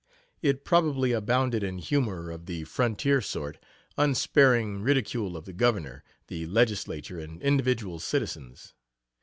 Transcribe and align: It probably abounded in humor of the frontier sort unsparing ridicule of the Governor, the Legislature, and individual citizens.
It 0.41 0.65
probably 0.65 1.11
abounded 1.11 1.61
in 1.61 1.77
humor 1.77 2.31
of 2.31 2.47
the 2.47 2.63
frontier 2.63 3.21
sort 3.21 3.59
unsparing 3.99 4.81
ridicule 4.81 5.37
of 5.37 5.45
the 5.45 5.53
Governor, 5.53 6.03
the 6.25 6.47
Legislature, 6.47 7.19
and 7.19 7.39
individual 7.39 7.99
citizens. 7.99 8.73